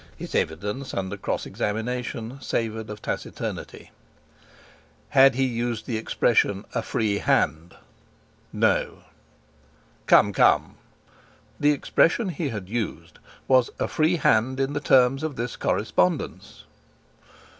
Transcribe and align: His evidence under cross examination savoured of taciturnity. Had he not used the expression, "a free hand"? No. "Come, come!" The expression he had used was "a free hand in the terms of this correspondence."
His 0.17 0.33
evidence 0.33 0.95
under 0.95 1.15
cross 1.15 1.45
examination 1.45 2.39
savoured 2.41 2.89
of 2.89 3.03
taciturnity. 3.03 3.91
Had 5.09 5.35
he 5.35 5.45
not 5.45 5.53
used 5.53 5.85
the 5.85 5.97
expression, 5.97 6.65
"a 6.73 6.81
free 6.81 7.19
hand"? 7.19 7.75
No. 8.51 9.03
"Come, 10.07 10.33
come!" 10.33 10.77
The 11.59 11.69
expression 11.71 12.29
he 12.29 12.49
had 12.49 12.67
used 12.67 13.19
was 13.47 13.69
"a 13.77 13.87
free 13.87 14.15
hand 14.15 14.59
in 14.59 14.73
the 14.73 14.79
terms 14.79 15.21
of 15.21 15.35
this 15.35 15.55
correspondence." 15.55 16.63